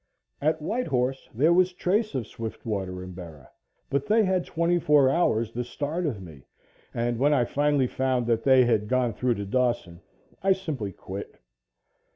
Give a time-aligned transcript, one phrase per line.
[0.41, 3.51] At White Horse, there was trace of Swiftwater and Bera,
[3.91, 6.47] but they had twenty four hours the start of me
[6.91, 10.01] and, when I finally found that they had gone through to Dawson,
[10.41, 11.35] I simply quit.